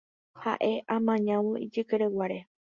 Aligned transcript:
Ha'e 0.45 0.69
amañávo 0.95 1.51
ijykereguáre. 1.67 2.37